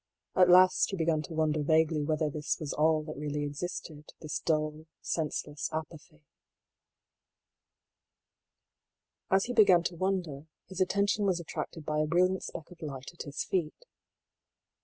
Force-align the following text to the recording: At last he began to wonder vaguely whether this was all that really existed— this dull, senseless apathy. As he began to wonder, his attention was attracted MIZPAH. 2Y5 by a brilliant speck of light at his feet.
At 0.35 0.49
last 0.49 0.89
he 0.89 0.97
began 0.97 1.21
to 1.21 1.35
wonder 1.35 1.61
vaguely 1.61 2.01
whether 2.03 2.27
this 2.27 2.59
was 2.59 2.73
all 2.73 3.03
that 3.03 3.15
really 3.19 3.43
existed— 3.43 4.13
this 4.19 4.39
dull, 4.39 4.87
senseless 4.99 5.69
apathy. 5.71 6.23
As 9.29 9.45
he 9.45 9.53
began 9.53 9.83
to 9.83 9.95
wonder, 9.95 10.47
his 10.67 10.81
attention 10.81 11.27
was 11.27 11.39
attracted 11.39 11.81
MIZPAH. 11.83 11.85
2Y5 11.85 11.95
by 11.95 11.99
a 12.03 12.07
brilliant 12.07 12.41
speck 12.43 12.71
of 12.71 12.81
light 12.81 13.13
at 13.13 13.21
his 13.25 13.43
feet. 13.43 13.85